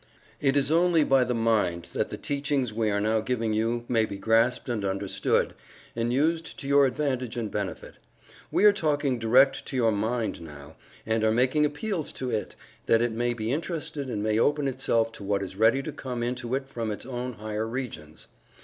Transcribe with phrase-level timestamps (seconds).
[0.39, 4.07] It is only by the mind that the teachings we are now giving you may
[4.07, 5.53] be grasped and understood,
[5.95, 7.97] and used to your advantage and benefit.
[8.49, 10.75] We are talking direct to your mind now,
[11.05, 12.55] and are making appeals to it,
[12.87, 16.23] that it may be interested and may open itself to what is ready to come
[16.23, 18.27] into it from its own higher regions.